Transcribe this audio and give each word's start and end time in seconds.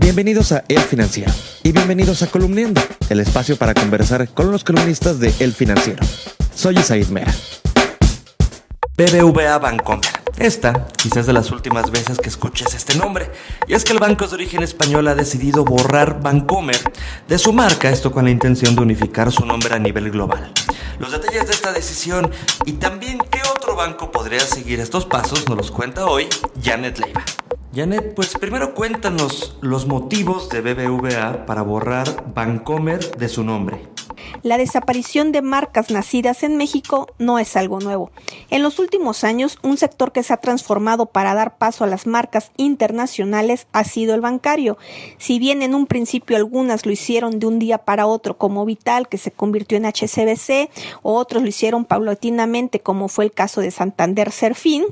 Bienvenidos 0.00 0.52
a 0.52 0.64
El 0.68 0.78
Financiero 0.78 1.32
y 1.64 1.72
bienvenidos 1.72 2.22
a 2.22 2.28
Columniendo, 2.28 2.80
el 3.08 3.18
espacio 3.18 3.56
para 3.56 3.74
conversar 3.74 4.28
con 4.28 4.52
los 4.52 4.62
columnistas 4.62 5.18
de 5.18 5.34
El 5.40 5.52
Financiero. 5.52 5.98
Soy 6.54 6.78
Isaid 6.78 7.08
Mera. 7.08 7.34
BBVA 8.96 9.58
Bancomer. 9.58 10.08
Esta 10.38 10.86
quizás 10.96 11.26
de 11.26 11.32
las 11.32 11.50
últimas 11.50 11.90
veces 11.90 12.18
que 12.18 12.28
escuches 12.28 12.74
este 12.74 12.94
nombre, 12.94 13.28
y 13.66 13.74
es 13.74 13.82
que 13.82 13.92
el 13.92 13.98
banco 13.98 14.28
de 14.28 14.34
origen 14.34 14.62
español 14.62 15.08
ha 15.08 15.16
decidido 15.16 15.64
borrar 15.64 16.22
Bancomer 16.22 16.78
de 17.26 17.38
su 17.38 17.52
marca, 17.52 17.90
esto 17.90 18.12
con 18.12 18.24
la 18.24 18.30
intención 18.30 18.76
de 18.76 18.82
unificar 18.82 19.32
su 19.32 19.44
nombre 19.44 19.74
a 19.74 19.80
nivel 19.80 20.12
global. 20.12 20.52
Los 21.00 21.10
detalles 21.10 21.48
de 21.48 21.52
esta 21.52 21.72
decisión 21.72 22.30
y 22.64 22.74
también 22.74 23.18
qué 23.18 23.40
otro 23.52 23.74
banco 23.74 24.12
podría 24.12 24.40
seguir 24.40 24.78
estos 24.78 25.06
pasos 25.06 25.48
nos 25.48 25.56
los 25.56 25.70
cuenta 25.72 26.06
hoy 26.06 26.28
Janet 26.62 26.98
Leiva. 27.00 27.24
Janet, 27.74 28.14
pues 28.14 28.32
primero 28.38 28.74
cuéntanos 28.74 29.56
los 29.60 29.86
motivos 29.86 30.48
de 30.48 30.62
BBVA 30.62 31.44
para 31.44 31.62
borrar 31.62 32.32
Bancomer 32.34 33.16
de 33.16 33.28
su 33.28 33.44
nombre. 33.44 33.88
La 34.42 34.56
desaparición 34.56 35.32
de 35.32 35.42
marcas 35.42 35.90
nacidas 35.90 36.42
en 36.42 36.56
México 36.56 37.08
no 37.18 37.38
es 37.38 37.56
algo 37.56 37.80
nuevo. 37.80 38.10
En 38.50 38.62
los 38.62 38.78
últimos 38.78 39.22
años, 39.22 39.58
un 39.62 39.76
sector 39.76 40.12
que 40.12 40.22
se 40.22 40.32
ha 40.32 40.38
transformado 40.38 41.06
para 41.06 41.34
dar 41.34 41.58
paso 41.58 41.84
a 41.84 41.86
las 41.86 42.06
marcas 42.06 42.52
internacionales 42.56 43.66
ha 43.72 43.84
sido 43.84 44.14
el 44.14 44.20
bancario. 44.20 44.78
Si 45.18 45.38
bien 45.38 45.62
en 45.62 45.74
un 45.74 45.86
principio 45.86 46.36
algunas 46.36 46.86
lo 46.86 46.92
hicieron 46.92 47.38
de 47.38 47.46
un 47.46 47.58
día 47.58 47.78
para 47.78 48.06
otro 48.06 48.38
como 48.38 48.64
Vital, 48.64 49.08
que 49.08 49.18
se 49.18 49.30
convirtió 49.30 49.76
en 49.76 49.86
HCBC, 49.86 50.70
o 51.02 51.14
otros 51.14 51.42
lo 51.42 51.48
hicieron 51.48 51.84
paulatinamente 51.84 52.80
como 52.80 53.08
fue 53.08 53.26
el 53.26 53.32
caso 53.32 53.60
de 53.60 53.70
Santander 53.70 54.30
Serfín, 54.30 54.84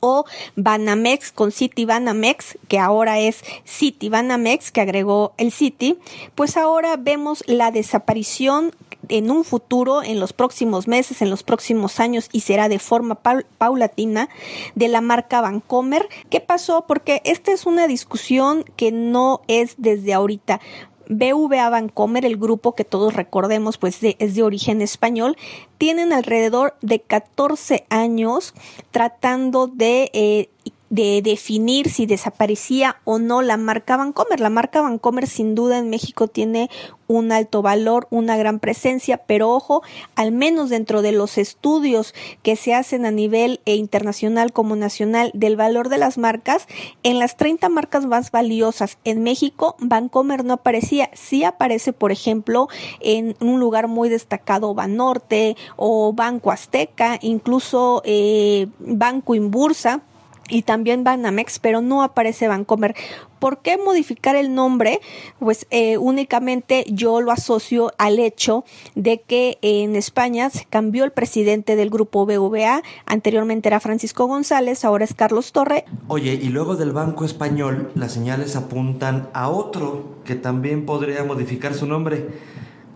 o 0.00 0.24
Banamex 0.56 1.32
con 1.32 1.52
City 1.52 1.84
Banamex, 1.84 2.58
que 2.68 2.78
ahora 2.78 3.18
es 3.18 3.42
City 3.64 4.08
Banamex, 4.08 4.70
que 4.70 4.80
agregó 4.80 5.32
el 5.36 5.52
City, 5.52 5.98
pues 6.34 6.56
ahora 6.56 6.96
vemos 6.96 7.44
la 7.46 7.70
desaparición 7.70 8.72
en 9.08 9.30
un 9.30 9.44
futuro, 9.44 10.02
en 10.02 10.20
los 10.20 10.32
próximos 10.32 10.88
meses, 10.88 11.22
en 11.22 11.30
los 11.30 11.42
próximos 11.42 12.00
años, 12.00 12.28
y 12.32 12.40
será 12.40 12.68
de 12.68 12.78
forma 12.78 13.20
paulatina, 13.58 14.28
de 14.74 14.88
la 14.88 15.00
marca 15.00 15.40
Vancomer. 15.40 16.08
¿Qué 16.30 16.40
pasó? 16.40 16.84
Porque 16.86 17.22
esta 17.24 17.52
es 17.52 17.66
una 17.66 17.86
discusión 17.86 18.64
que 18.76 18.92
no 18.92 19.40
es 19.48 19.74
desde 19.78 20.14
ahorita. 20.14 20.60
BVA 21.08 21.68
Vancomer, 21.70 22.24
el 22.24 22.36
grupo 22.36 22.74
que 22.74 22.84
todos 22.84 23.14
recordemos, 23.14 23.78
pues 23.78 23.98
es 24.02 24.34
de 24.34 24.42
origen 24.42 24.82
español, 24.82 25.36
tienen 25.78 26.12
alrededor 26.12 26.74
de 26.82 27.00
14 27.00 27.86
años 27.88 28.54
tratando 28.90 29.66
de 29.66 30.10
eh, 30.12 30.48
de 30.90 31.20
definir 31.22 31.90
si 31.90 32.06
desaparecía 32.06 32.96
o 33.04 33.18
no 33.18 33.42
la 33.42 33.56
marca 33.56 33.96
Vancomer. 33.96 34.40
La 34.40 34.50
marca 34.50 34.80
Vancomer 34.80 35.26
sin 35.26 35.54
duda 35.54 35.78
en 35.78 35.90
México 35.90 36.28
tiene 36.28 36.70
un 37.06 37.32
alto 37.32 37.62
valor, 37.62 38.06
una 38.10 38.36
gran 38.36 38.60
presencia, 38.60 39.18
pero 39.26 39.50
ojo, 39.50 39.82
al 40.14 40.30
menos 40.30 40.68
dentro 40.68 41.02
de 41.02 41.12
los 41.12 41.38
estudios 41.38 42.14
que 42.42 42.54
se 42.54 42.74
hacen 42.74 43.06
a 43.06 43.10
nivel 43.10 43.60
e 43.64 43.76
internacional 43.76 44.52
como 44.52 44.76
nacional 44.76 45.30
del 45.34 45.56
valor 45.56 45.88
de 45.88 45.98
las 45.98 46.18
marcas, 46.18 46.66
en 47.02 47.18
las 47.18 47.36
30 47.36 47.68
marcas 47.70 48.06
más 48.06 48.30
valiosas 48.30 48.98
en 49.04 49.22
México, 49.22 49.76
Vancomer 49.80 50.44
no 50.44 50.54
aparecía. 50.54 51.10
Sí 51.14 51.44
aparece, 51.44 51.92
por 51.92 52.12
ejemplo, 52.12 52.68
en 53.00 53.36
un 53.40 53.58
lugar 53.58 53.88
muy 53.88 54.10
destacado 54.10 54.74
Banorte 54.74 55.56
o 55.76 56.12
Banco 56.12 56.50
Azteca, 56.50 57.18
incluso 57.22 58.02
eh, 58.04 58.68
Banco 58.78 59.34
Inbursa 59.34 60.02
y 60.48 60.62
también 60.62 61.04
Banamex, 61.04 61.58
pero 61.58 61.80
no 61.80 62.02
aparece 62.02 62.48
Bancomer. 62.48 62.94
¿Por 63.38 63.62
qué 63.62 63.78
modificar 63.78 64.34
el 64.34 64.54
nombre? 64.54 65.00
Pues 65.38 65.66
eh, 65.70 65.96
únicamente 65.96 66.84
yo 66.88 67.20
lo 67.20 67.30
asocio 67.30 67.92
al 67.98 68.18
hecho 68.18 68.64
de 68.94 69.20
que 69.20 69.58
en 69.62 69.94
España 69.94 70.50
se 70.50 70.64
cambió 70.64 71.04
el 71.04 71.12
presidente 71.12 71.76
del 71.76 71.90
grupo 71.90 72.26
BVA, 72.26 72.82
anteriormente 73.06 73.68
era 73.68 73.80
Francisco 73.80 74.26
González, 74.26 74.84
ahora 74.84 75.04
es 75.04 75.14
Carlos 75.14 75.52
Torre. 75.52 75.84
Oye, 76.08 76.34
y 76.34 76.48
luego 76.48 76.76
del 76.76 76.92
Banco 76.92 77.24
Español 77.24 77.92
las 77.94 78.12
señales 78.12 78.56
apuntan 78.56 79.28
a 79.32 79.48
otro 79.48 80.18
que 80.24 80.34
también 80.34 80.84
podría 80.84 81.22
modificar 81.24 81.74
su 81.74 81.86
nombre. 81.86 82.26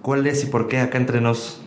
¿Cuál 0.02 0.26
es 0.26 0.42
y 0.42 0.46
por 0.46 0.66
qué 0.66 0.80
acá 0.80 0.98
entre 0.98 1.20
nos? 1.20 1.61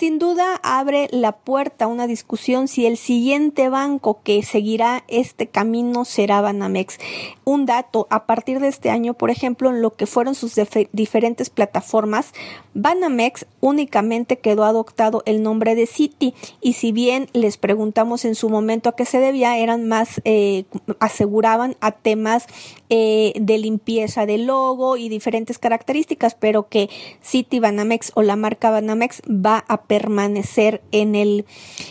Sin 0.00 0.18
duda 0.18 0.58
abre 0.62 1.08
la 1.10 1.32
puerta 1.32 1.84
a 1.84 1.88
una 1.88 2.06
discusión 2.06 2.68
si 2.68 2.86
el 2.86 2.96
siguiente 2.96 3.68
banco 3.68 4.22
que 4.24 4.42
seguirá 4.42 5.04
este 5.08 5.46
camino 5.46 6.06
será 6.06 6.40
Banamex. 6.40 6.96
Un 7.44 7.66
dato, 7.66 8.06
a 8.08 8.24
partir 8.24 8.60
de 8.60 8.68
este 8.68 8.88
año, 8.88 9.12
por 9.12 9.28
ejemplo, 9.28 9.68
en 9.68 9.82
lo 9.82 9.90
que 9.90 10.06
fueron 10.06 10.34
sus 10.34 10.58
diferentes 10.92 11.50
plataformas, 11.50 12.32
Banamex 12.72 13.44
únicamente 13.60 14.38
quedó 14.38 14.64
adoptado 14.64 15.22
el 15.26 15.42
nombre 15.42 15.74
de 15.74 15.86
City 15.86 16.32
y 16.62 16.72
si 16.74 16.92
bien 16.92 17.28
les 17.34 17.58
preguntamos 17.58 18.24
en 18.24 18.36
su 18.36 18.48
momento 18.48 18.88
a 18.88 18.96
qué 18.96 19.04
se 19.04 19.20
debía, 19.20 19.58
eran 19.58 19.86
más, 19.86 20.22
eh, 20.24 20.64
aseguraban 20.98 21.76
a 21.80 21.92
temas 21.92 22.46
eh, 22.88 23.34
de 23.38 23.58
limpieza 23.58 24.24
del 24.24 24.46
logo 24.46 24.96
y 24.96 25.10
diferentes 25.10 25.58
características, 25.58 26.34
pero 26.34 26.68
que 26.68 26.88
City 27.20 27.60
Banamex 27.60 28.12
o 28.14 28.22
la 28.22 28.36
marca 28.36 28.70
Banamex 28.70 29.20
va 29.28 29.66
a 29.68 29.89
permanecer 29.90 30.82
en 30.92 31.16
el, 31.16 31.46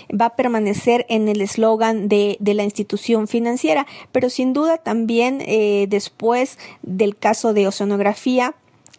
va 0.09 0.27
a 0.27 0.35
permanecer 0.37 1.05
en 1.09 1.27
el 1.27 1.41
eslogan 1.41 2.07
de, 2.07 2.37
de, 2.39 2.53
la 2.53 2.63
institución 2.63 3.27
financiera, 3.27 3.85
pero 4.13 4.29
sin 4.29 4.53
duda 4.53 4.77
también 4.77 5.41
eh, 5.41 5.85
después 5.89 6.57
del 6.81 7.17
caso 7.17 7.51
de 7.51 7.67
oceanografía, 7.67 8.55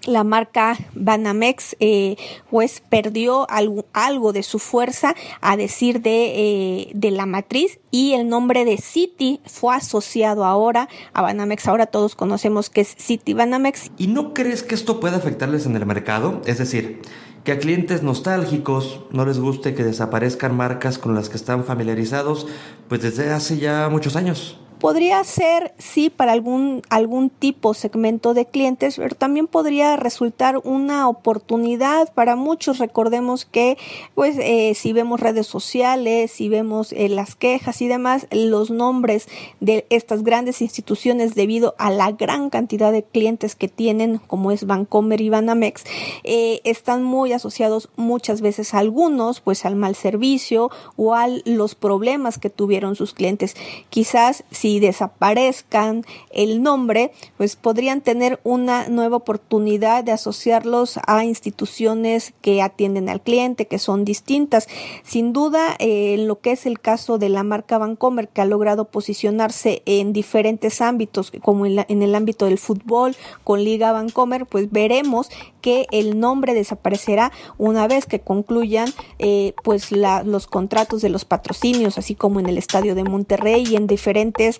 la 0.07 0.25
marca 0.25 0.77
Banamex 0.95 1.77
eh, 1.81 2.17
pues 2.51 2.83
perdió 2.89 3.49
algo, 3.51 3.87
algo, 3.93 4.33
de 4.33 4.43
su 4.43 4.59
fuerza 4.59 5.15
a 5.41 5.57
decir 5.57 6.01
de, 6.03 6.33
eh, 6.37 6.91
de, 6.95 7.11
la 7.11 7.27
matriz 7.27 7.81
y 7.91 8.13
el 8.13 8.29
nombre 8.29 8.65
de 8.65 8.77
City 8.79 9.41
fue 9.45 9.75
asociado 9.75 10.45
ahora 10.45 10.89
a 11.13 11.23
Banamex. 11.23 11.67
Ahora 11.69 11.87
todos 11.87 12.15
conocemos 12.15 12.71
que 12.71 12.83
es 12.83 12.95
City 12.99 13.35
Banamex. 13.35 13.91
¿Y 13.99 14.07
no 14.07 14.35
crees 14.35 14.63
que 14.63 14.75
esto 14.75 15.01
pueda 15.01 15.17
afectarles 15.17 15.67
en 15.67 15.77
el 15.77 15.87
mercado? 15.87 16.43
Es 16.47 16.59
decir, 16.59 17.03
que 17.45 17.53
a 17.53 17.59
clientes 17.59 18.03
nostálgicos 18.03 19.01
no 19.11 19.25
les 19.25 19.39
guste 19.39 19.75
que 19.75 19.85
desaparezcan 19.85 20.57
marcas 20.57 20.99
con 20.99 21.15
las 21.15 21.29
que 21.29 21.37
están 21.37 21.65
familiarizados 21.65 22.47
pues 22.89 23.03
desde 23.03 23.31
hace 23.31 23.59
ya 23.59 23.89
muchos 23.91 24.17
años. 24.17 24.60
Podría 24.81 25.23
ser, 25.25 25.75
sí, 25.77 26.09
para 26.09 26.33
algún, 26.33 26.81
algún 26.89 27.29
tipo, 27.29 27.75
segmento 27.75 28.33
de 28.33 28.47
clientes, 28.47 28.97
pero 28.97 29.15
también 29.15 29.47
podría 29.47 29.97
resultar 29.97 30.59
una 30.65 31.07
oportunidad 31.07 32.11
para 32.15 32.35
muchos. 32.35 32.79
Recordemos 32.79 33.45
que, 33.45 33.77
pues, 34.15 34.39
eh, 34.39 34.73
si 34.75 34.95
vemos 34.95 35.21
redes 35.21 35.47
sociales, 35.47 36.31
si 36.31 36.49
vemos 36.49 36.93
eh, 36.93 37.11
las 37.11 37.35
quejas 37.35 37.83
y 37.83 37.89
demás, 37.89 38.27
los 38.31 38.71
nombres 38.71 39.29
de 39.61 39.85
estas 39.91 40.23
grandes 40.23 40.63
instituciones, 40.63 41.35
debido 41.35 41.75
a 41.77 41.91
la 41.91 42.13
gran 42.13 42.49
cantidad 42.49 42.91
de 42.91 43.03
clientes 43.03 43.57
que 43.57 43.69
tienen, 43.69 44.17
como 44.17 44.51
es 44.51 44.67
Bancomer 44.67 45.21
y 45.21 45.29
Banamex, 45.29 45.85
eh, 46.25 46.63
están 46.65 47.03
muy 47.03 47.35
asociados 47.35 47.91
muchas 47.97 48.41
veces 48.41 48.73
a 48.73 48.79
algunos, 48.79 49.43
pues, 49.43 49.67
al 49.67 49.77
mal 49.77 49.95
servicio 49.95 50.71
o 50.97 51.15
a 51.15 51.27
los 51.45 51.75
problemas 51.75 52.39
que 52.39 52.49
tuvieron 52.49 52.97
sus 52.97 53.13
clientes. 53.13 53.57
Quizás 53.91 54.45
si 54.51 54.70
si 54.71 54.79
desaparezcan 54.79 56.05
el 56.31 56.63
nombre, 56.63 57.11
pues 57.37 57.57
podrían 57.57 58.03
tener 58.03 58.39
una 58.45 58.89
nueva 58.89 59.17
oportunidad 59.17 60.05
de 60.05 60.13
asociarlos 60.13 61.01
a 61.09 61.25
instituciones 61.25 62.35
que 62.41 62.63
atienden 62.63 63.09
al 63.09 63.21
cliente, 63.21 63.67
que 63.67 63.81
son 63.81 64.05
distintas. 64.05 64.69
Sin 65.03 65.33
duda, 65.33 65.75
eh, 65.81 66.15
en 66.15 66.29
lo 66.29 66.39
que 66.39 66.53
es 66.53 66.67
el 66.67 66.79
caso 66.79 67.19
de 67.19 67.31
la 67.31 67.43
marca 67.43 67.79
Vancomer, 67.79 68.29
que 68.29 68.43
ha 68.43 68.45
logrado 68.45 68.85
posicionarse 68.85 69.83
en 69.87 70.13
diferentes 70.13 70.81
ámbitos, 70.81 71.33
como 71.43 71.67
en, 71.67 72.03
el 72.03 72.15
ámbito 72.15 72.45
del 72.45 72.59
fútbol, 72.59 73.17
con 73.43 73.65
Liga 73.65 73.91
Vancomer, 73.91 74.47
pues 74.47 74.71
veremos 74.71 75.31
que 75.63 75.87
el 75.91 76.21
nombre 76.21 76.55
desaparecerá 76.55 77.33
una 77.59 77.89
vez 77.89 78.07
que 78.07 78.21
concluyan 78.21 78.89
eh, 79.19 79.53
pues 79.65 79.91
los 79.91 80.47
contratos 80.47 81.03
de 81.03 81.09
los 81.09 81.25
patrocinios, 81.25 81.99
así 81.99 82.15
como 82.15 82.39
en 82.39 82.47
el 82.47 82.57
estadio 82.57 82.95
de 82.95 83.03
Monterrey 83.03 83.65
y 83.69 83.75
en 83.75 83.89
diferentes 83.89 84.60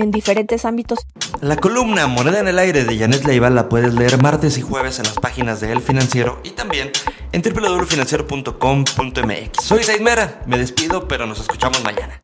en 0.00 0.10
diferentes 0.10 0.64
ámbitos. 0.64 1.06
La 1.40 1.56
columna 1.56 2.06
Moneda 2.06 2.40
en 2.40 2.48
el 2.48 2.58
Aire 2.58 2.84
de 2.84 2.98
Janet 2.98 3.24
Leiva 3.24 3.50
la 3.50 3.68
puedes 3.68 3.94
leer 3.94 4.20
martes 4.22 4.58
y 4.58 4.62
jueves 4.62 4.98
en 4.98 5.06
las 5.06 5.14
páginas 5.14 5.60
de 5.60 5.72
El 5.72 5.80
Financiero 5.80 6.40
y 6.44 6.50
también 6.50 6.90
en 7.32 7.42
www.financiero.com.mx. 7.42 9.62
Soy 9.62 9.84
Zaid 9.84 10.00
Mera, 10.00 10.42
me 10.46 10.58
despido, 10.58 11.06
pero 11.08 11.26
nos 11.26 11.40
escuchamos 11.40 11.82
mañana. 11.84 12.22